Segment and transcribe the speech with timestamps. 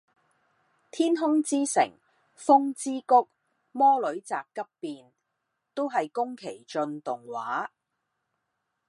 [0.89, 1.91] 天空之城，
[2.35, 3.29] 風之谷，
[3.71, 5.13] 魔女宅急便，
[5.75, 7.67] 都係宮崎駿動畫